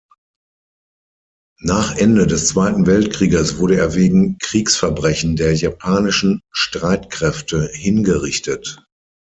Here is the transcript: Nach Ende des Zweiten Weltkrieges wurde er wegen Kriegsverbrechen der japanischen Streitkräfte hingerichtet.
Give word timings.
Nach 1.59 1.95
Ende 1.95 2.25
des 2.25 2.47
Zweiten 2.47 2.87
Weltkrieges 2.87 3.59
wurde 3.59 3.77
er 3.77 3.93
wegen 3.93 4.39
Kriegsverbrechen 4.39 5.35
der 5.35 5.53
japanischen 5.53 6.41
Streitkräfte 6.51 7.69
hingerichtet. 7.71 8.83